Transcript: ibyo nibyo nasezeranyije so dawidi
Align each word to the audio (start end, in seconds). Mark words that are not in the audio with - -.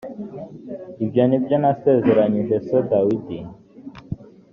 ibyo 1.03 1.23
nibyo 1.29 1.55
nasezeranyije 1.61 2.55
so 2.67 2.77
dawidi 2.89 3.37